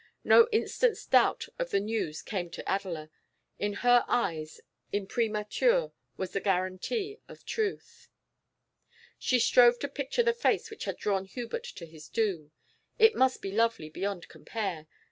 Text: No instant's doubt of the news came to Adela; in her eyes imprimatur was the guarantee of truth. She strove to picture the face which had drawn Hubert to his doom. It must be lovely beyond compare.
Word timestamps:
No 0.23 0.47
instant's 0.51 1.05
doubt 1.05 1.45
of 1.59 1.69
the 1.69 1.79
news 1.79 2.23
came 2.23 2.49
to 2.49 2.63
Adela; 2.65 3.11
in 3.59 3.73
her 3.85 4.03
eyes 4.07 4.59
imprimatur 4.91 5.91
was 6.17 6.31
the 6.31 6.39
guarantee 6.39 7.19
of 7.27 7.45
truth. 7.45 8.09
She 9.19 9.37
strove 9.37 9.77
to 9.77 9.87
picture 9.87 10.23
the 10.23 10.33
face 10.33 10.71
which 10.71 10.85
had 10.85 10.97
drawn 10.97 11.25
Hubert 11.25 11.65
to 11.75 11.85
his 11.85 12.07
doom. 12.09 12.51
It 12.97 13.13
must 13.13 13.43
be 13.43 13.51
lovely 13.51 13.89
beyond 13.91 14.27
compare. 14.27 14.87